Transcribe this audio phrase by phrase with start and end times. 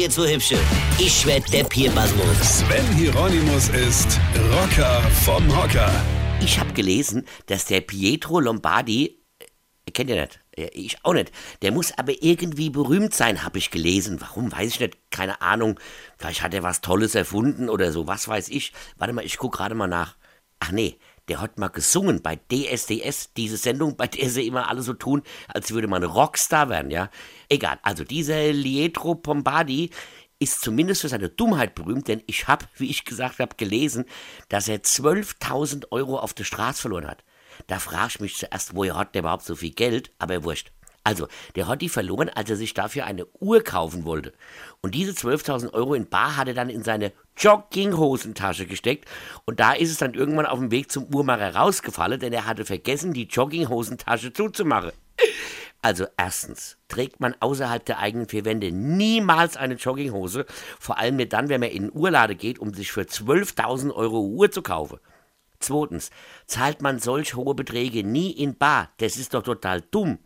[0.00, 0.58] jetzt so hübsche.
[0.98, 2.60] Ich werd der Pierpasmus.
[2.60, 4.18] Sven Hieronymus ist
[4.50, 5.92] Rocker vom Hocker.
[6.40, 10.40] Ich habe gelesen, dass der Pietro Lombardi, äh, kennt ihr nicht?
[10.56, 11.32] Äh, Ich auch nicht.
[11.60, 14.22] Der muss aber irgendwie berühmt sein, habe ich gelesen.
[14.22, 14.96] Warum, weiß ich nicht.
[15.10, 15.78] Keine Ahnung.
[16.16, 18.06] Vielleicht hat er was Tolles erfunden oder so.
[18.06, 18.72] Was weiß ich.
[18.96, 20.16] Warte mal, ich guck gerade mal nach.
[20.60, 20.98] Ach nee,
[21.30, 25.22] der hat mal gesungen bei DSDS, diese Sendung, bei der sie immer alle so tun,
[25.46, 27.08] als würde man Rockstar werden, ja.
[27.48, 29.90] Egal, also dieser Lietro Pombardi
[30.40, 34.06] ist zumindest für seine Dummheit berühmt, denn ich habe, wie ich gesagt habe, gelesen,
[34.48, 37.22] dass er 12.000 Euro auf der Straße verloren hat.
[37.68, 40.10] Da frage ich mich zuerst, woher hat der überhaupt so viel Geld?
[40.18, 40.72] Aber wurscht.
[41.04, 44.32] Also, der hat die verloren, als er sich dafür eine Uhr kaufen wollte.
[44.80, 49.08] Und diese 12.000 Euro in Bar hat er dann in seine Jogginghosentasche gesteckt.
[49.46, 52.64] Und da ist es dann irgendwann auf dem Weg zum Uhrmacher rausgefallen, denn er hatte
[52.64, 54.92] vergessen, die Jogginghosentasche zuzumachen.
[55.82, 60.44] Also erstens trägt man außerhalb der eigenen vier Wände niemals eine Jogginghose,
[60.78, 64.20] vor allem nicht dann, wenn man in den Uhrlade geht, um sich für 12.000 Euro
[64.20, 64.98] Uhr zu kaufen.
[65.58, 66.10] Zweitens
[66.46, 70.18] zahlt man solch hohe Beträge nie in Bar, das ist doch total dumm.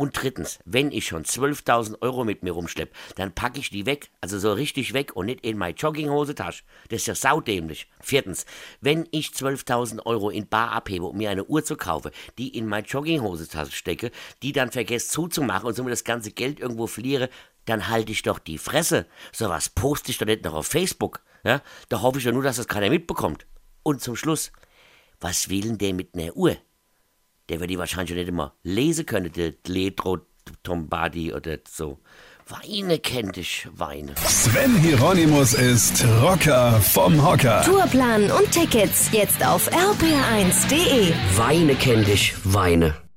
[0.00, 4.08] Und drittens, wenn ich schon 12.000 Euro mit mir rumschlepp, dann packe ich die weg,
[4.22, 6.64] also so richtig weg und nicht in meine Jogginghosentasche.
[6.88, 7.86] Das ist ja saudämlich.
[8.00, 8.46] Viertens,
[8.80, 12.66] wenn ich 12.000 Euro in Bar abhebe, um mir eine Uhr zu kaufen, die in
[12.66, 14.10] meine Jogginghosentasche stecke,
[14.42, 17.28] die dann vergesse zuzumachen und somit das ganze Geld irgendwo verliere,
[17.66, 19.04] dann halte ich doch die Fresse.
[19.32, 21.20] Sowas poste ich doch nicht noch auf Facebook.
[21.44, 21.60] Ja?
[21.90, 23.44] Da hoffe ich doch nur, dass das keiner mitbekommt.
[23.82, 24.50] Und zum Schluss,
[25.20, 26.56] was will denn der mit einer Uhr?
[27.50, 30.18] Der wird die wahrscheinlich schon nicht immer lesen können, der Letro
[30.62, 31.98] Tombardi oder so.
[32.46, 34.14] Weine kennt ich, Weine.
[34.24, 37.62] Sven Hieronymus ist Rocker vom Hocker.
[37.64, 41.12] Tourplan und Tickets jetzt auf rpr1.de.
[41.36, 43.09] Weine kennt ich, Weine.